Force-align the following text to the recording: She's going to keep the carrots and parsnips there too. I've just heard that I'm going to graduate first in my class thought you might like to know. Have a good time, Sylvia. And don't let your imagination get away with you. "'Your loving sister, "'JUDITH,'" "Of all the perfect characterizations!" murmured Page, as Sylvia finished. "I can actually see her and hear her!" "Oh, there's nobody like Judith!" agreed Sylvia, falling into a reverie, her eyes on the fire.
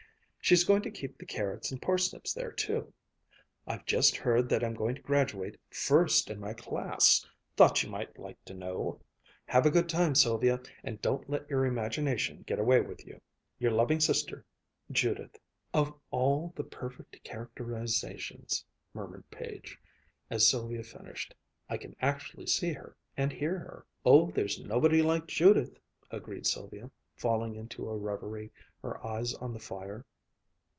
She's 0.43 0.63
going 0.65 0.81
to 0.81 0.91
keep 0.91 1.17
the 1.17 1.25
carrots 1.25 1.71
and 1.71 1.81
parsnips 1.81 2.33
there 2.33 2.51
too. 2.51 2.91
I've 3.65 3.85
just 3.85 4.17
heard 4.17 4.49
that 4.49 4.65
I'm 4.65 4.73
going 4.73 4.95
to 4.95 5.01
graduate 5.01 5.57
first 5.69 6.29
in 6.29 6.41
my 6.41 6.51
class 6.51 7.25
thought 7.55 7.83
you 7.83 7.89
might 7.89 8.17
like 8.19 8.43
to 8.45 8.53
know. 8.53 8.99
Have 9.45 9.65
a 9.65 9.71
good 9.71 9.87
time, 9.87 10.13
Sylvia. 10.13 10.59
And 10.83 10.99
don't 10.99 11.29
let 11.29 11.49
your 11.49 11.65
imagination 11.65 12.41
get 12.45 12.59
away 12.59 12.81
with 12.81 13.05
you. 13.07 13.21
"'Your 13.59 13.71
loving 13.71 14.01
sister, 14.01 14.43
"'JUDITH,'" 14.91 15.39
"Of 15.73 15.93
all 16.09 16.51
the 16.57 16.65
perfect 16.65 17.23
characterizations!" 17.23 18.65
murmured 18.93 19.29
Page, 19.31 19.77
as 20.29 20.49
Sylvia 20.49 20.83
finished. 20.83 21.33
"I 21.69 21.77
can 21.77 21.95
actually 22.01 22.47
see 22.47 22.73
her 22.73 22.97
and 23.15 23.31
hear 23.31 23.57
her!" 23.57 23.85
"Oh, 24.03 24.31
there's 24.31 24.59
nobody 24.59 25.01
like 25.01 25.27
Judith!" 25.27 25.77
agreed 26.09 26.45
Sylvia, 26.45 26.91
falling 27.15 27.55
into 27.55 27.87
a 27.87 27.95
reverie, 27.95 28.51
her 28.81 29.01
eyes 29.05 29.33
on 29.35 29.53
the 29.53 29.59
fire. 29.59 30.03